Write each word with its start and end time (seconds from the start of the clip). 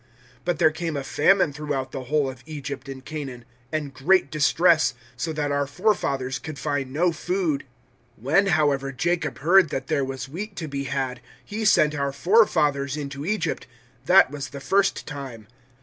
007:011 0.01 0.07
But 0.45 0.57
there 0.57 0.71
came 0.71 0.97
a 0.97 1.03
famine 1.03 1.53
throughout 1.53 1.91
the 1.91 2.03
whole 2.05 2.27
of 2.27 2.41
Egypt 2.47 2.89
and 2.89 3.05
Canaan 3.05 3.45
and 3.71 3.93
great 3.93 4.31
distress 4.31 4.95
so 5.15 5.31
that 5.31 5.51
our 5.51 5.67
forefathers 5.67 6.39
could 6.39 6.57
find 6.57 6.91
no 6.91 7.11
food. 7.11 7.65
007:012 8.17 8.23
When, 8.23 8.47
however, 8.47 8.91
Jacob 8.91 9.37
heard 9.37 9.69
that 9.69 9.85
there 9.89 10.03
was 10.03 10.27
wheat 10.27 10.55
to 10.55 10.67
be 10.67 10.85
had, 10.85 11.21
he 11.45 11.63
sent 11.63 11.93
our 11.93 12.11
forefathers 12.11 12.97
into 12.97 13.27
Egypt; 13.27 13.67
that 14.07 14.31
was 14.31 14.49
the 14.49 14.59
first 14.59 15.05
time. 15.05 15.47